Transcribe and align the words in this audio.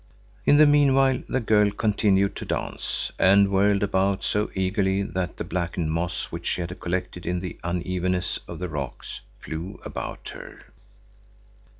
In 0.47 0.57
the 0.57 0.65
meanwhile 0.65 1.21
the 1.29 1.39
girl 1.39 1.69
continued 1.69 2.35
to 2.37 2.45
dance, 2.45 3.11
and 3.19 3.51
whirled 3.51 3.83
about 3.83 4.23
so 4.23 4.49
eagerly 4.55 5.03
that 5.03 5.37
the 5.37 5.43
blackened 5.43 5.91
moss 5.91 6.31
which 6.31 6.55
had 6.55 6.79
collected 6.79 7.27
in 7.27 7.39
the 7.39 7.59
unevennesses 7.63 8.39
of 8.47 8.57
the 8.57 8.67
rocks 8.67 9.21
flew 9.37 9.79
about 9.85 10.29
her. 10.29 10.63